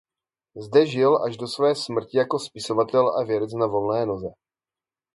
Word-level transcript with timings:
Zde 0.55 0.87
žil 0.87 1.23
až 1.23 1.37
do 1.37 1.47
své 1.47 1.75
smrti 1.75 2.17
jako 2.17 2.39
spisovatel 2.39 3.07
a 3.19 3.23
vědec 3.25 3.53
na 3.53 3.67
volné 3.67 4.05
noze. 4.05 4.29